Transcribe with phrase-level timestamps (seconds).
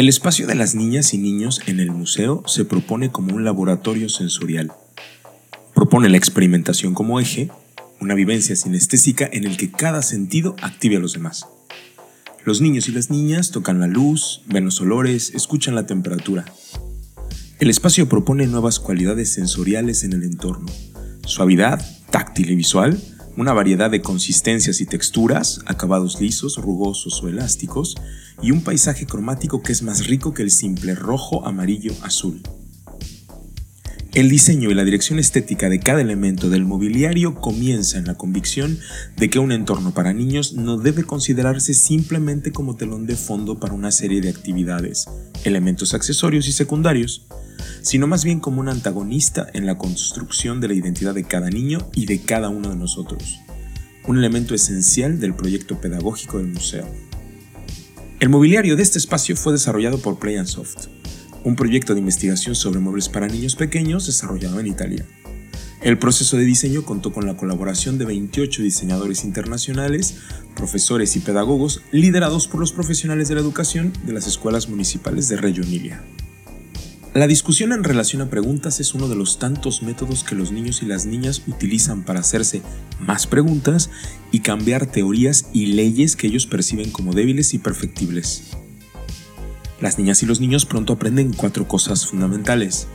[0.00, 4.08] El espacio de las niñas y niños en el museo se propone como un laboratorio
[4.08, 4.72] sensorial.
[5.74, 7.50] Propone la experimentación como eje,
[8.00, 11.44] una vivencia sinestésica en el que cada sentido active a los demás.
[12.46, 16.46] Los niños y las niñas tocan la luz, ven los olores, escuchan la temperatura.
[17.58, 20.72] El espacio propone nuevas cualidades sensoriales en el entorno.
[21.26, 22.98] Suavidad, táctil y visual,
[23.40, 27.96] una variedad de consistencias y texturas, acabados lisos, rugosos o elásticos,
[28.42, 32.42] y un paisaje cromático que es más rico que el simple rojo, amarillo, azul.
[34.12, 38.80] El diseño y la dirección estética de cada elemento del mobiliario comienza en la convicción
[39.16, 43.72] de que un entorno para niños no debe considerarse simplemente como telón de fondo para
[43.72, 45.06] una serie de actividades,
[45.44, 47.28] elementos accesorios y secundarios,
[47.82, 51.88] sino más bien como un antagonista en la construcción de la identidad de cada niño
[51.94, 53.38] y de cada uno de nosotros,
[54.08, 56.88] un elemento esencial del proyecto pedagógico del museo.
[58.18, 60.88] El mobiliario de este espacio fue desarrollado por Play Soft,
[61.44, 65.06] un proyecto de investigación sobre muebles para niños pequeños desarrollado en Italia.
[65.82, 70.16] El proceso de diseño contó con la colaboración de 28 diseñadores internacionales,
[70.54, 75.38] profesores y pedagogos liderados por los profesionales de la educación de las escuelas municipales de
[75.38, 76.02] Reggio Emilia.
[77.14, 80.82] La discusión en relación a preguntas es uno de los tantos métodos que los niños
[80.82, 82.62] y las niñas utilizan para hacerse
[83.00, 83.90] más preguntas
[84.30, 88.52] y cambiar teorías y leyes que ellos perciben como débiles y perfectibles.
[89.80, 92.86] Las niñas y los niños pronto aprenden cuatro cosas fundamentales.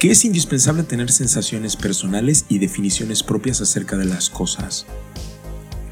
[0.00, 4.86] Que es indispensable tener sensaciones personales y definiciones propias acerca de las cosas.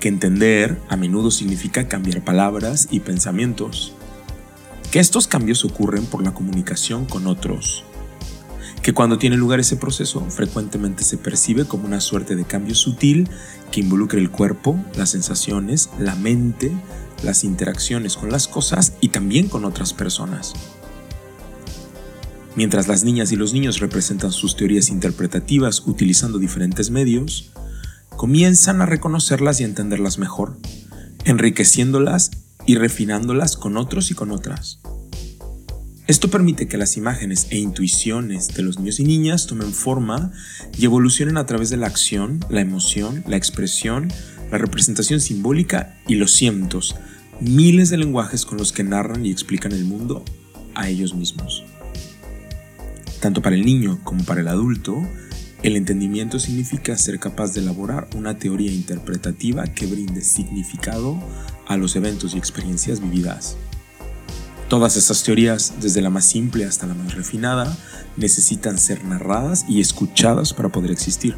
[0.00, 3.94] Que entender a menudo significa cambiar palabras y pensamientos.
[4.90, 7.84] Que estos cambios ocurren por la comunicación con otros.
[8.86, 13.28] Que cuando tiene lugar ese proceso frecuentemente se percibe como una suerte de cambio sutil
[13.72, 16.70] que involucra el cuerpo, las sensaciones, la mente,
[17.24, 20.52] las interacciones con las cosas y también con otras personas.
[22.54, 27.50] Mientras las niñas y los niños representan sus teorías interpretativas utilizando diferentes medios,
[28.10, 30.58] comienzan a reconocerlas y entenderlas mejor,
[31.24, 32.30] enriqueciéndolas
[32.66, 34.78] y refinándolas con otros y con otras.
[36.06, 40.30] Esto permite que las imágenes e intuiciones de los niños y niñas tomen forma
[40.78, 44.12] y evolucionen a través de la acción, la emoción, la expresión,
[44.52, 46.94] la representación simbólica y los cientos,
[47.40, 50.24] miles de lenguajes con los que narran y explican el mundo
[50.76, 51.64] a ellos mismos.
[53.18, 55.02] Tanto para el niño como para el adulto,
[55.64, 61.20] el entendimiento significa ser capaz de elaborar una teoría interpretativa que brinde significado
[61.66, 63.56] a los eventos y experiencias vividas.
[64.68, 67.76] Todas estas teorías, desde la más simple hasta la más refinada,
[68.16, 71.36] necesitan ser narradas y escuchadas para poder existir.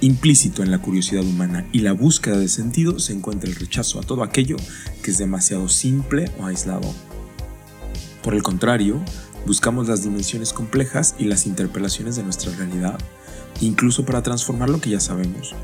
[0.00, 4.02] Implícito en la curiosidad humana y la búsqueda de sentido se encuentra el rechazo a
[4.02, 4.56] todo aquello
[5.02, 6.94] que es demasiado simple o aislado.
[8.22, 9.02] Por el contrario,
[9.44, 12.98] buscamos las dimensiones complejas y las interpelaciones de nuestra realidad,
[13.60, 15.56] incluso para transformar lo que ya sabemos,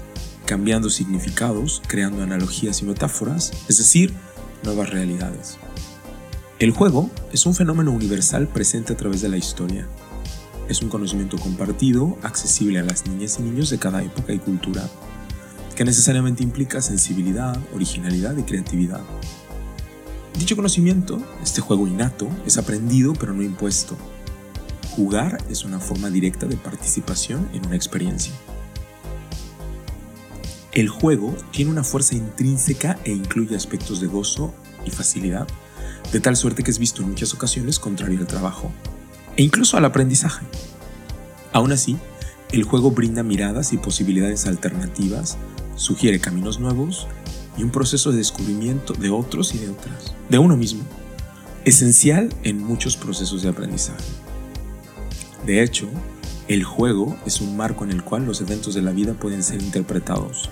[0.46, 4.12] cambiando significados, creando analogías y metáforas, es decir,
[4.64, 5.58] nuevas realidades.
[6.58, 9.86] El juego es un fenómeno universal presente a través de la historia,
[10.70, 14.88] es un conocimiento compartido, accesible a las niñas y niños de cada época y cultura,
[15.74, 19.02] que necesariamente implica sensibilidad, originalidad y creatividad.
[20.38, 23.94] Dicho conocimiento, este juego innato, es aprendido pero no impuesto.
[24.92, 28.32] Jugar es una forma directa de participación en una experiencia.
[30.72, 34.54] El juego tiene una fuerza intrínseca e incluye aspectos de gozo
[34.86, 35.46] y facilidad,
[36.12, 38.70] de tal suerte que es visto en muchas ocasiones contrario al trabajo,
[39.36, 40.46] e incluso al aprendizaje.
[41.52, 41.96] Aún así,
[42.52, 45.36] el juego brinda miradas y posibilidades alternativas,
[45.74, 47.06] sugiere caminos nuevos
[47.56, 50.84] y un proceso de descubrimiento de otros y de otras, de uno mismo,
[51.64, 54.04] esencial en muchos procesos de aprendizaje.
[55.44, 55.88] De hecho,
[56.48, 59.60] el juego es un marco en el cual los eventos de la vida pueden ser
[59.60, 60.50] interpretados.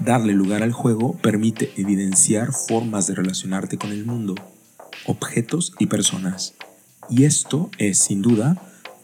[0.00, 4.34] Darle lugar al juego permite evidenciar formas de relacionarte con el mundo,
[5.06, 6.54] objetos y personas
[7.08, 8.60] y esto es, sin duda,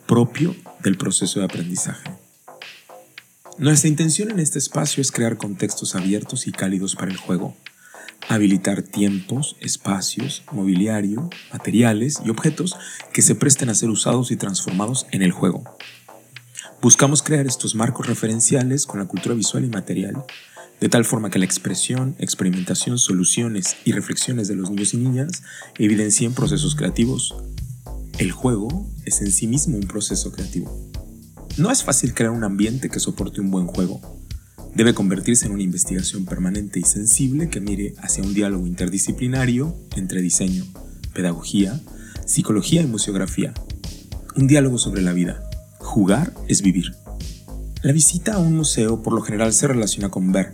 [0.06, 2.10] propio del proceso de aprendizaje.
[3.58, 7.54] Nuestra intención en este espacio es crear contextos abiertos y cálidos para el juego,
[8.28, 12.76] habilitar tiempos, espacios, mobiliario, materiales y objetos
[13.12, 15.64] que se presten a ser usados y transformados en el juego.
[16.80, 20.24] Buscamos crear estos marcos referenciales con la cultura visual y material,
[20.82, 25.44] de tal forma que la expresión, experimentación, soluciones y reflexiones de los niños y niñas
[25.78, 27.36] evidencien procesos creativos,
[28.18, 30.90] el juego es en sí mismo un proceso creativo.
[31.56, 34.00] No es fácil crear un ambiente que soporte un buen juego.
[34.74, 40.20] Debe convertirse en una investigación permanente y sensible que mire hacia un diálogo interdisciplinario entre
[40.20, 40.64] diseño,
[41.14, 41.80] pedagogía,
[42.26, 43.54] psicología y museografía.
[44.34, 45.48] Un diálogo sobre la vida.
[45.78, 46.96] Jugar es vivir.
[47.82, 50.52] La visita a un museo por lo general se relaciona con ver.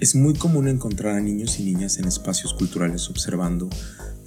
[0.00, 3.68] Es muy común encontrar a niños y niñas en espacios culturales observando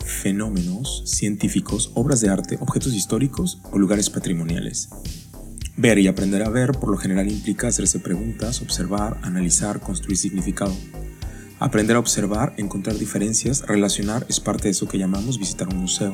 [0.05, 4.89] fenómenos científicos, obras de arte, objetos históricos o lugares patrimoniales.
[5.77, 10.75] Ver y aprender a ver por lo general implica hacerse preguntas, observar, analizar, construir significado.
[11.59, 16.13] Aprender a observar, encontrar diferencias, relacionar es parte de eso que llamamos visitar un museo.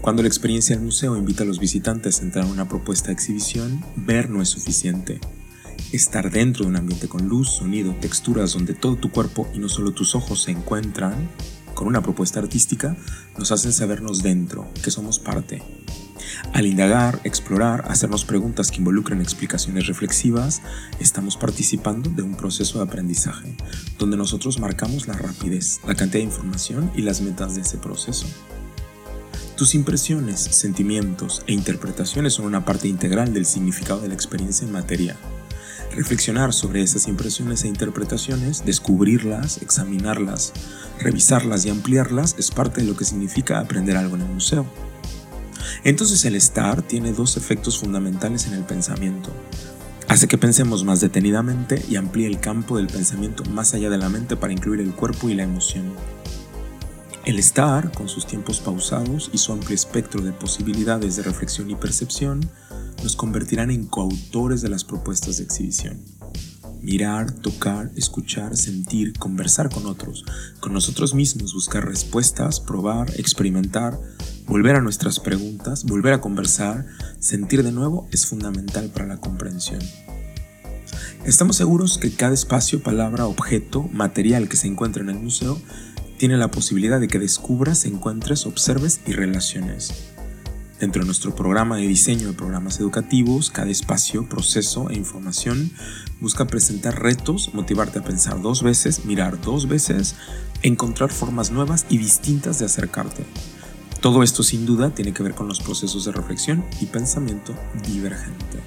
[0.00, 3.12] Cuando la experiencia del museo invita a los visitantes a entrar en una propuesta de
[3.12, 5.20] exhibición, ver no es suficiente.
[5.92, 9.68] Estar dentro de un ambiente con luz, sonido, texturas donde todo tu cuerpo y no
[9.68, 11.28] solo tus ojos se encuentran
[11.74, 12.94] con una propuesta artística
[13.38, 15.62] nos hacen sabernos dentro, que somos parte.
[16.52, 20.62] Al indagar, explorar, hacernos preguntas que involucren explicaciones reflexivas,
[20.98, 23.56] estamos participando de un proceso de aprendizaje,
[23.98, 28.26] donde nosotros marcamos la rapidez, la cantidad de información y las metas de ese proceso.
[29.56, 34.72] Tus impresiones, sentimientos e interpretaciones son una parte integral del significado de la experiencia en
[34.72, 35.16] materia.
[35.94, 40.52] Reflexionar sobre esas impresiones e interpretaciones, descubrirlas, examinarlas,
[41.00, 44.66] revisarlas y ampliarlas es parte de lo que significa aprender algo en el museo.
[45.82, 49.30] Entonces el estar tiene dos efectos fundamentales en el pensamiento.
[50.08, 54.08] Hace que pensemos más detenidamente y amplíe el campo del pensamiento más allá de la
[54.08, 55.92] mente para incluir el cuerpo y la emoción.
[57.24, 61.74] El estar, con sus tiempos pausados y su amplio espectro de posibilidades de reflexión y
[61.74, 62.40] percepción,
[63.02, 66.02] nos convertirán en coautores de las propuestas de exhibición.
[66.80, 70.24] Mirar, tocar, escuchar, sentir, conversar con otros,
[70.60, 74.00] con nosotros mismos, buscar respuestas, probar, experimentar,
[74.46, 76.86] volver a nuestras preguntas, volver a conversar,
[77.18, 79.80] sentir de nuevo es fundamental para la comprensión.
[81.26, 85.60] Estamos seguros que cada espacio, palabra, objeto, material que se encuentra en el museo
[86.20, 90.12] tiene la posibilidad de que descubras, encuentres, observes y relaciones.
[90.78, 95.70] Dentro de nuestro programa de diseño de programas educativos, cada espacio, proceso e información
[96.20, 100.14] busca presentar retos, motivarte a pensar dos veces, mirar dos veces,
[100.60, 103.24] encontrar formas nuevas y distintas de acercarte.
[104.02, 108.58] Todo esto sin duda tiene que ver con los procesos de reflexión y pensamiento divergente.